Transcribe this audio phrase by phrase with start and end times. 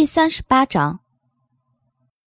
[0.00, 1.00] 第三十八章，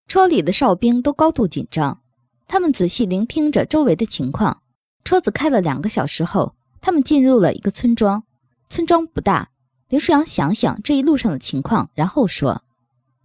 [0.07, 2.01] 车里的哨兵都高度紧张，
[2.47, 4.61] 他们仔细聆听着周围的情况。
[5.03, 8.23] 车子开了两个小时后，他们进入了一个村庄。
[8.69, 9.49] 村庄不大。
[9.89, 12.63] 林舒阳想想这一路上的情况，然后说：“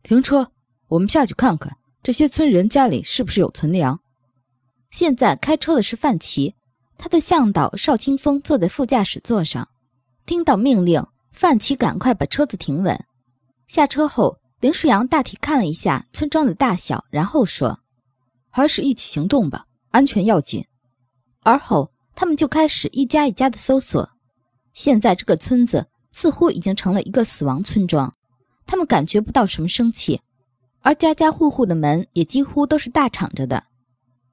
[0.02, 0.50] 停车，
[0.86, 4.00] 我们下去看看这些村人家里是不是有存粮。”
[4.90, 6.54] 现在开车的是范琪，
[6.96, 9.68] 他的向导邵清风坐在副驾驶座上。
[10.24, 13.04] 听到命令，范琪赶快把车子停稳。
[13.68, 17.78] 下车后，林舒扬大体看了一下村庄的大小，然后说
[18.48, 20.64] ：“还是一起行动吧，安全要紧。”
[21.44, 24.08] 而后，他们就开始一家一家的搜索。
[24.72, 28.14] 现在这个村子似乎已经成了一个死亡村庄，
[28.66, 30.22] 他们感觉不到什么生气，
[30.80, 33.64] 而家家户户的门也几乎都是大敞着的。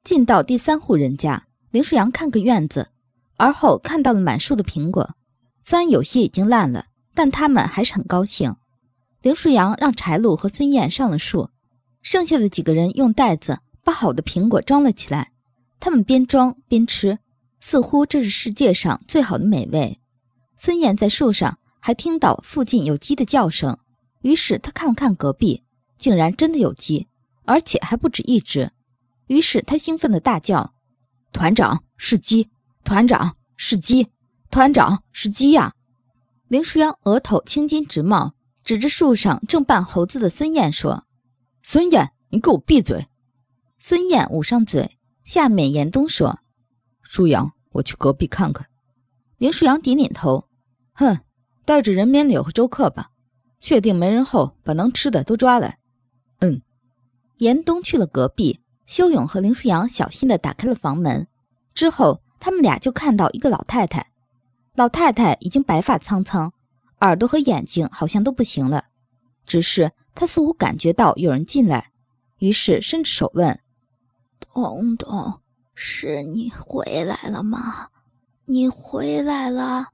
[0.06, 2.88] 进到第三户人家，林舒扬看个院子，
[3.36, 5.14] 而后看到了满树的苹果，
[5.62, 8.56] 虽然有些已经烂了，但他们还是很高兴。
[9.26, 11.50] 林舒扬让柴禄和孙燕上了树，
[12.04, 15.32] 剩下的几个人用袋子把好的苹果装了起来。
[15.80, 17.18] 他们边装边吃，
[17.60, 20.00] 似乎这是世界上最好的美味。
[20.56, 23.80] 孙燕在树上还听到附近有鸡的叫声，
[24.22, 25.64] 于是他看了看隔壁，
[25.98, 27.08] 竟然真的有鸡，
[27.46, 28.74] 而且还不止一只。
[29.26, 30.76] 于是他兴奋地大叫
[31.34, 32.52] ：“团长是鸡！
[32.84, 34.10] 团长是鸡！
[34.52, 35.74] 团长是鸡呀！”
[36.48, 38.35] 林舒扬额头青筋直冒。
[38.66, 41.06] 指着树上正扮猴子的孙燕说
[41.62, 43.08] ：“孙燕，你给我闭嘴！”
[43.80, 44.98] 孙燕捂上嘴。
[45.24, 46.40] 下面严冬说
[47.02, 48.68] ：“舒扬，我去隔壁看看。”
[49.38, 50.50] 林舒扬点点头
[50.94, 51.20] ：“哼，
[51.64, 53.12] 带着人面柳和周克吧。
[53.60, 55.78] 确定没人后，把能吃的都抓来。”
[56.42, 56.62] 嗯。
[57.38, 61.28] 严冬去了隔壁，修勇和林舒扬小心地打开了房门。
[61.76, 64.12] 之后，他们俩就看到一个老太太。
[64.74, 66.52] 老太太已经白发苍苍。
[67.06, 68.86] 耳朵和眼睛好像都不行了，
[69.46, 71.92] 只是他似乎感觉到有人进来，
[72.40, 73.60] 于是伸着手问
[74.42, 75.40] ：“东东，
[75.76, 77.90] 是你回来了吗？
[78.46, 79.90] 你回来了。”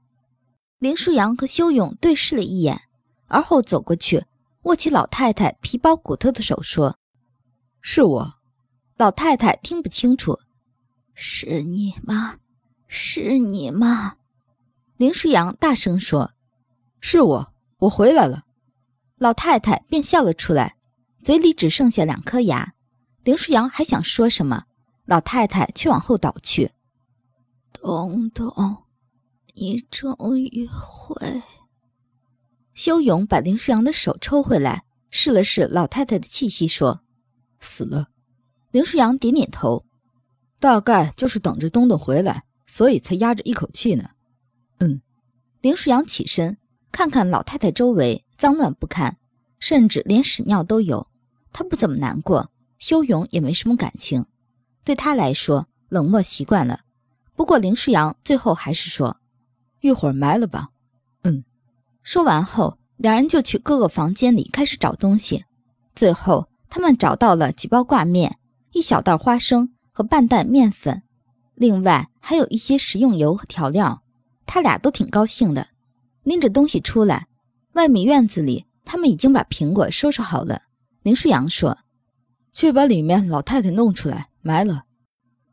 [0.80, 2.80] 林舒扬和修勇对视了一眼，
[3.26, 4.24] 而后走过去，
[4.62, 6.96] 握起老太太皮包骨头的手说
[7.82, 8.34] ：“是我。”
[8.96, 10.38] 老太太听不清楚
[11.14, 12.36] ：“是你吗？
[12.86, 14.16] 是你吗？”
[14.96, 16.32] 林舒扬大声说。
[17.02, 18.44] 是我，我回来了。
[19.16, 20.76] 老太太便笑了出来，
[21.24, 22.74] 嘴里只剩下两颗牙。
[23.24, 24.64] 林舒扬还想说什么，
[25.04, 26.70] 老太太却往后倒去。
[27.72, 28.52] 东东，
[29.54, 31.42] 你终于回。
[32.72, 37.02] 修勇把林舒扬的手抽回来，试了试老太太的气息，说
[37.58, 38.10] ：“死了。”
[38.70, 39.84] 林舒扬点点头，
[40.60, 44.10] 大概就是等着东东回来，所以才压着一口气呢。
[44.78, 45.02] 嗯。
[45.60, 46.56] 林舒扬起身。
[46.92, 49.16] 看看老太太周围脏乱不堪，
[49.58, 51.08] 甚至连屎尿都有。
[51.52, 54.26] 她不怎么难过，修勇也没什么感情，
[54.84, 56.80] 对他来说冷漠习惯了。
[57.34, 59.16] 不过林世阳最后还是说
[59.80, 60.68] ：“一会儿埋了吧。”
[61.24, 61.42] 嗯。
[62.02, 65.44] 说完后，两人就去各个房间里开始找东西。
[65.94, 68.38] 最后，他们找到了几包挂面、
[68.72, 71.02] 一小袋花生和半袋面粉，
[71.54, 74.02] 另外还有一些食用油和调料。
[74.46, 75.68] 他俩都挺高兴的。
[76.24, 77.26] 拎着东西出来，
[77.72, 80.62] 外面院子里，他们已经把苹果收拾好了。
[81.02, 81.78] 林舒扬说
[82.52, 84.84] ：“去把里面老太太弄出来埋了。”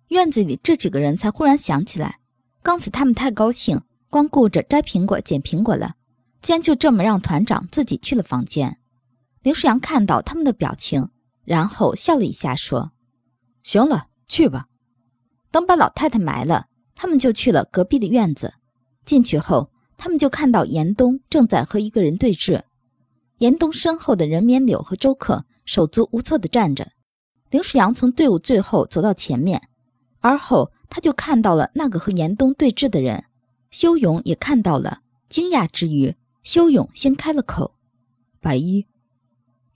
[0.09, 2.19] 院子里这几个人才忽然想起来，
[2.62, 5.96] 刚才他们太高兴，光顾着摘苹果、捡苹果了，
[6.41, 8.78] 竟然就这么让团长自己去了房间。
[9.41, 11.09] 林舒扬看到他们的表情，
[11.46, 12.91] 然后笑了一下，说
[13.63, 14.68] ：“行了，去吧。”
[15.51, 18.53] 等把老太太埋了，他们就去了隔壁的院子。
[19.03, 19.72] 进去后。
[19.99, 22.63] 他们就看到严冬正在和一个人对峙，
[23.39, 26.93] 严冬身后的任绵柳和周克手足无措地站着。
[27.49, 29.61] 林舒扬从队伍最后走到前面，
[30.21, 33.25] 而后他就看到了那个和严冬对峙的人。
[33.71, 37.75] 修勇也看到了，惊讶之余，修勇先开了口
[38.39, 38.88] ：“白衣。”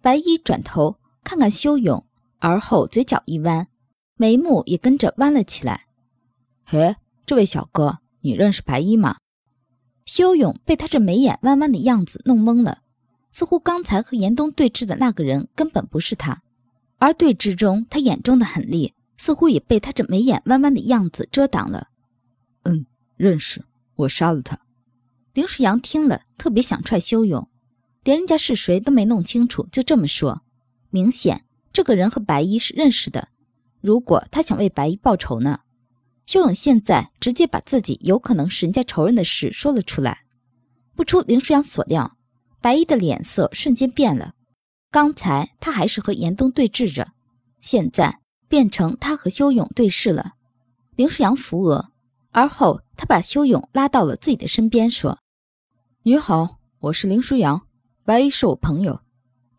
[0.02, 2.06] 白衣转头看看修勇，
[2.40, 3.68] 而后嘴角一弯，
[4.16, 5.88] 眉目也跟着弯了起来。
[6.64, 6.96] “嘿，
[7.26, 9.18] 这位小哥，你认识白衣吗？”
[10.06, 12.80] 修勇被他这眉眼弯弯的样子弄懵了，
[13.32, 16.42] 似乎刚才和严冬对峙的那个人根本不是他，
[16.98, 21.88] 而对峙中他眼中的狠厉似乎也被他这眉眼弯弯的样子遮挡了。
[22.64, 22.86] 嗯，
[23.16, 23.64] 认识，
[23.96, 24.60] 我杀了他。
[25.34, 27.48] 林世阳听了，特别想踹修勇，
[28.04, 30.44] 连人家是谁都没弄清楚，就这么说，
[30.90, 33.30] 明显这个人和白衣是认识的。
[33.82, 35.62] 如果他想为白衣报仇呢？
[36.26, 40.26] 修勇现在直接把自己有可能是人家仇人的事说了出来，
[40.96, 42.18] 不出林舒扬所料，
[42.62, 44.34] 白衣的脸色瞬间变了。
[44.90, 47.12] 刚才他还是和严冬对峙着，
[47.60, 50.34] 现在变成他和修勇对视了。
[50.96, 51.92] 林舒扬扶额，
[52.32, 55.18] 而后他把修勇拉到了自己的身边，说
[56.04, 57.68] ：“你好，我是林舒扬，
[58.06, 59.02] 白衣是我朋友，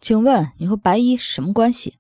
[0.01, 1.99] 请问你和白衣什么关系？”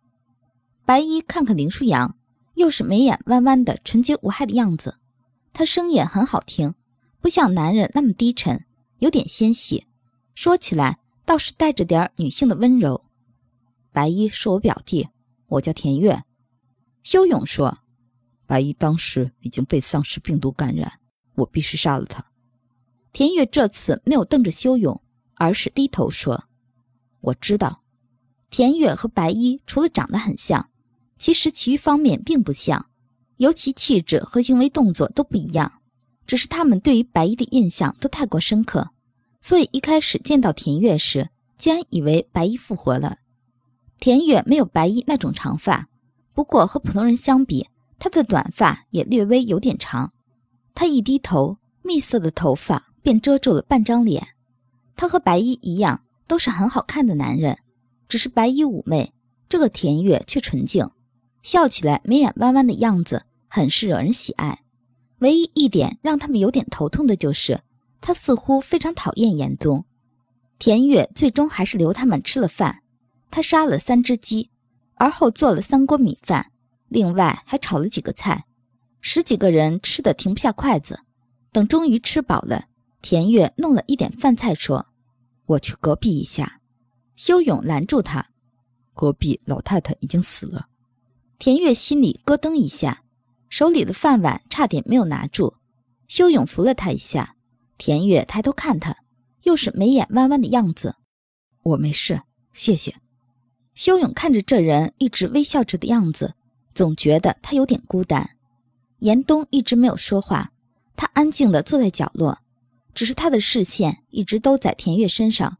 [0.87, 2.17] 白衣看看林舒扬，
[2.55, 4.99] 又是眉眼弯弯的纯洁无害的样子。
[5.53, 6.75] 他声音很好听，
[7.21, 8.65] 不像男人那么低沉，
[8.99, 9.87] 有点纤细，
[10.35, 13.05] 说起来倒是带着点女性的温柔。
[13.93, 15.09] 白衣是我表弟，
[15.47, 16.25] 我叫田月。
[17.03, 17.79] 修勇说。
[18.47, 21.01] 白衣当时已经被丧尸病毒感染，
[21.35, 22.23] 我必须杀了他。
[23.11, 25.01] 田月这次没有瞪着修勇，
[25.37, 26.45] 而是低头说
[27.23, 27.83] ：“我知道。”
[28.51, 30.69] 田月和白衣除了长得很像，
[31.19, 32.87] 其实其余方面并不像，
[33.37, 35.81] 尤其气质和行为动作都不一样。
[36.27, 38.91] 只是他们对于白衣的印象都太过深刻，
[39.41, 41.29] 所以一开始见到田月时，
[41.59, 43.19] 竟然以为白衣复活了。
[44.01, 45.89] 田月没有白衣那种长发，
[46.35, 47.69] 不过和普通人相比。
[47.97, 50.13] 他的短发也略微有点长，
[50.75, 54.29] 他一低头，蜜色的头发便遮住了半张脸。
[54.95, 57.59] 他和白衣一样，都是很好看的男人，
[58.09, 59.15] 只是白衣妩媚，
[59.49, 60.91] 这个田月却纯净，
[61.45, 64.63] 笑起来眉眼弯弯的样子很是惹人喜爱。
[65.19, 67.61] 唯一一点让他们有点头痛的就是，
[68.01, 69.85] 他似乎非常讨厌严冬。
[70.59, 72.83] 田月最终还是留他们吃了饭，
[73.31, 74.51] 他杀了三只鸡，
[74.95, 76.51] 而后做了三锅米饭。
[76.89, 78.47] 另外还炒了几个菜，
[79.01, 81.01] 十几个人吃的停不下筷子。
[81.53, 82.65] 等终于吃饱了，
[83.03, 84.87] 田月弄了一点饭菜，说
[85.45, 86.61] ：“我去隔壁一下。”
[87.17, 88.27] 修勇拦住他
[88.95, 90.69] ：“隔壁老太太已经死了。”
[91.45, 93.03] 田月心里咯噔一下，
[93.51, 95.53] 手里的饭碗差点没有拿住。
[96.09, 97.37] 修勇扶了他一下，
[97.77, 98.97] 田月抬头看他，
[99.43, 100.97] 又是眉眼弯弯的样子
[101.63, 102.23] ：“我没事，
[102.55, 102.95] 谢谢。”
[103.77, 106.33] 修勇看着这人一直微笑着的样子。
[106.73, 108.39] 总觉得他有点孤单。
[109.01, 110.51] 严冬一直没有说话，
[110.97, 112.39] 他安静地坐在角落，
[112.95, 115.59] 只是他的视线一直都在田月身上。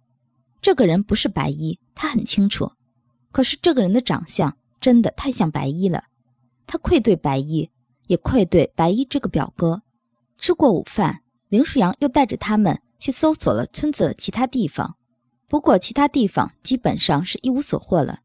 [0.63, 2.73] 这个人不是白衣，他很清楚。
[3.31, 6.05] 可是这个人的长相真的太像白衣了，
[6.67, 7.71] 他愧对白衣，
[8.07, 9.81] 也愧对白衣这个表哥。
[10.37, 14.99] 吃过午饭，林舒扬又带着他们去搜索了村子的其他地方，
[15.49, 18.21] 不过其他地方基本上是一无所获了。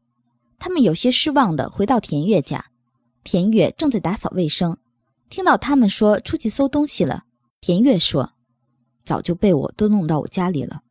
[0.58, 2.66] 他们有些失望地回到田月家。
[3.24, 4.76] 田月正在打扫卫生，
[5.30, 7.24] 听到他们说出去搜东西了。
[7.62, 8.34] 田月说
[9.02, 10.82] ：“早就被我都弄到我家里了。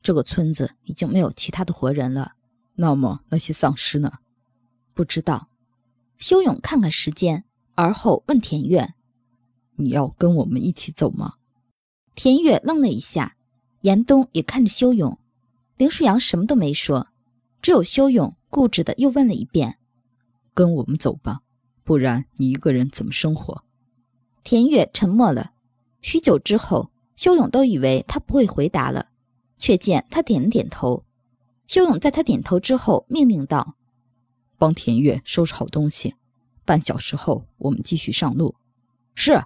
[0.00, 2.34] 这个村子已经没有其他的活人了。
[2.76, 4.12] 那么那些丧尸呢？
[4.96, 5.50] 不知道。”
[6.18, 7.44] 修勇看看时间，
[7.74, 8.94] 而后问田月
[9.76, 11.34] ：“你要跟我们一起走吗？”
[12.16, 13.36] 田月愣了一下，
[13.82, 15.18] 严冬也看着修勇，
[15.76, 17.08] 林舒扬什么都没说，
[17.60, 19.78] 只有修勇固执的又问了一遍
[20.54, 21.42] ：“跟我们走吧。”
[21.84, 23.62] 不然你一个人怎么生活？
[24.42, 25.52] 田月沉默了
[26.00, 29.10] 许久之后，修勇都以为他不会回答了，
[29.56, 31.04] 却见他点了点头。
[31.68, 33.75] 修勇在他点头之后命令道
[34.58, 36.14] ：“帮田月收拾好东西，
[36.64, 38.54] 半小时后我们继续上路。”
[39.14, 39.42] 是。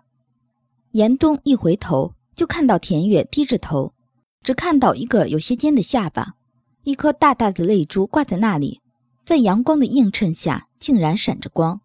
[0.93, 3.95] 严冬一回头就看到田月低着头，
[4.43, 6.35] 只看到一个有些尖的下巴，
[6.83, 8.81] 一颗大大的泪珠挂在那里，
[9.25, 11.81] 在阳光的映衬下竟然闪着光。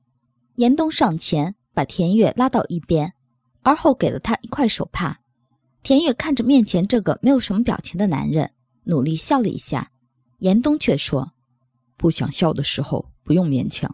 [0.56, 3.14] 严冬上前把田月拉到一边，
[3.62, 5.20] 而后给了他一块手帕。
[5.84, 8.52] 田月看着面前这个没有什么表情的男人，
[8.86, 9.92] 努力笑了一下。
[10.40, 11.34] 严冬却说
[11.96, 13.94] ：“不想笑的时候不用勉强。”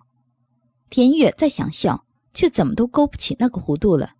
[0.92, 4.12] 田月再想笑，却怎么都勾不起那个弧度了。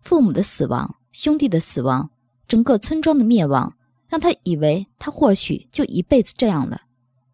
[0.00, 2.10] 父母的死亡，兄弟的死亡，
[2.46, 3.76] 整个村庄的灭亡，
[4.08, 6.82] 让他以为他或许就一辈子这样了。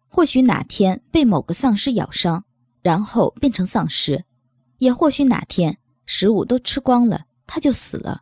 [0.07, 2.45] 或许哪天被某个丧尸咬伤，
[2.81, 4.23] 然后变成丧尸。
[4.77, 8.21] 也或许哪天食物都吃光了，他就死了。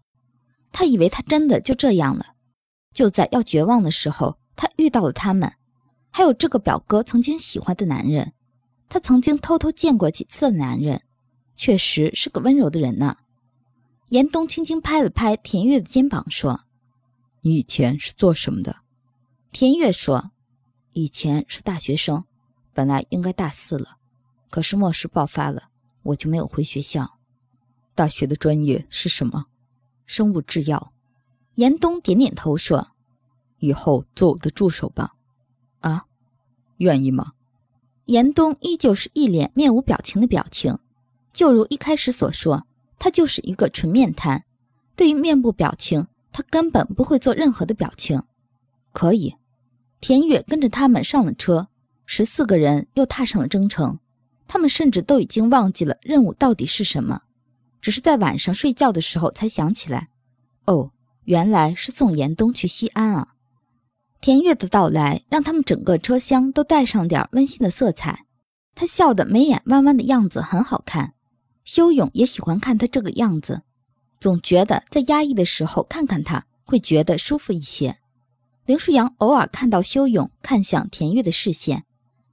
[0.71, 2.33] 他以为他真的就这样了。
[2.93, 5.53] 就在要绝望的时候，他遇到了他们，
[6.11, 8.33] 还有这个表哥曾经喜欢的男人。
[8.89, 11.01] 他曾经偷偷见过几次的男人，
[11.55, 13.17] 确实是个温柔的人呢。
[14.09, 16.65] 严冬轻轻拍了拍田月的肩膀，说
[17.41, 18.81] ：“你以前是做什么的？”
[19.51, 20.31] 田月说
[20.93, 22.23] ：“以前是大学生，
[22.73, 23.97] 本来应该大四了，
[24.49, 25.69] 可是末世爆发了。”
[26.03, 27.17] 我就没有回学校。
[27.95, 29.45] 大学的专业是什么？
[30.05, 30.91] 生物制药。
[31.55, 32.89] 严冬点点头说
[33.59, 35.15] ：“以后做我的助手吧。”
[35.79, 36.05] 啊，
[36.77, 37.31] 愿意吗？
[38.05, 40.77] 严冬依旧是一脸面无表情的表情，
[41.31, 42.65] 就如一开始所说，
[42.99, 44.43] 他就是一个纯面瘫。
[44.95, 48.21] 对于面部表情，他根本不会做任何的表情。
[48.91, 49.35] 可以。
[50.01, 51.69] 田月跟着他们上了车，
[52.05, 53.99] 十四个人又踏上了征程。
[54.47, 57.21] 他们甚至都已经忘记了任务到底是什么，
[57.81, 60.09] 只是在晚上睡觉的时候才想起来。
[60.65, 60.91] 哦，
[61.23, 63.32] 原来是送严冬去西安啊！
[64.23, 68.25] 田月的到来让他们整个车厢都带上点温馨的色彩。
[68.73, 71.13] 他笑得眉眼弯弯的样子很好看，
[71.65, 73.63] 修勇也喜欢看他这个样子，
[74.21, 77.97] 总觉得在压抑的时候看看他会觉得舒服一些。
[78.65, 81.83] 林舒扬偶尔看到修勇看向田月的视线，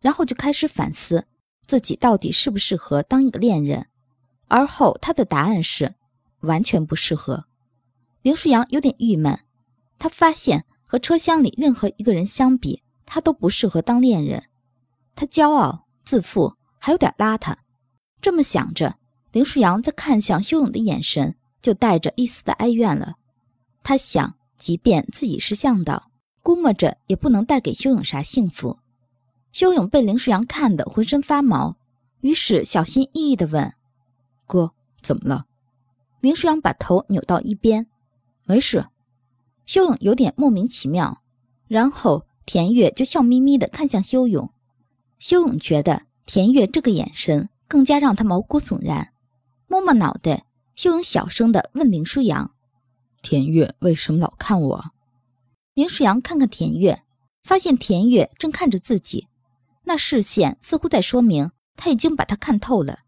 [0.00, 1.26] 然后就开始反思。
[1.66, 3.88] 自己到底适不适合当一个恋人？
[4.46, 5.96] 而后他的答案是
[6.42, 7.46] 完全不适合。
[8.22, 9.40] 林舒扬有点郁闷，
[9.98, 14.42] 他发现和车厢里任何一个人相比，他都不适合当恋人。
[15.14, 17.54] 他骄傲、自负，还有点邋遢。
[18.20, 18.96] 这么想着，
[19.30, 23.14] 林舒扬在看向修勇的眼神就带着一丝的哀怨了。
[23.84, 26.10] 他想，即便自己是向导，
[26.42, 28.76] 估摸着也不能带给修勇啥幸福。
[29.52, 31.76] 修勇被林舒扬看得浑身发毛，
[32.22, 33.72] 于是小心翼翼地问
[34.44, 35.46] ：“哥，怎么了？”
[36.20, 37.86] 林舒扬把头扭到一边
[38.44, 38.84] ：“没事。”
[39.70, 41.22] 修勇有点莫名其妙，
[41.68, 44.50] 然后田月就笑眯眯地看向修勇。
[45.20, 49.12] 修勇觉得田月这个眼神更加让他毛骨悚然，
[49.68, 52.50] 摸摸脑袋，修勇小声地问林舒扬
[53.22, 54.90] ：“田月为什么老看我？”
[55.74, 57.04] 林舒扬看看田月，
[57.44, 59.28] 发现田月正看着自己。
[59.84, 62.98] 那视线似乎在说明他已经把他看透了，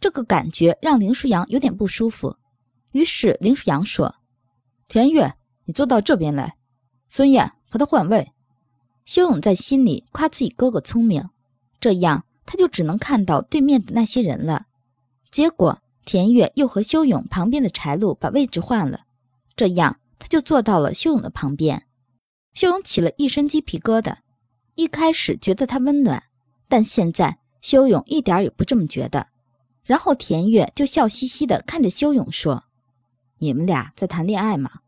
[0.00, 2.36] 这个感觉让林舒扬有点不舒服。
[2.90, 4.16] 于是林舒扬说
[4.88, 5.34] ：“田月，
[5.70, 6.56] 你坐到这边来。
[7.08, 8.32] 孙燕和他换位。”
[9.06, 11.30] 修勇在心里夸自己哥哥聪明，
[11.78, 14.66] 这样他就只能看到对面的那些人了。
[15.30, 19.02] 结果田月又和修勇旁边的柴路把位置换了，
[19.54, 21.86] 这样他就坐到了修勇的旁边。
[22.52, 24.16] 修勇起了一身鸡皮疙瘩。
[24.74, 26.24] 一开始觉得他温暖，
[26.68, 29.28] 但现在修勇一点也不这么觉得。
[29.84, 32.64] 然后田月就笑嘻嘻地看着修勇说
[33.38, 34.80] ：“你们俩在谈恋爱吗？”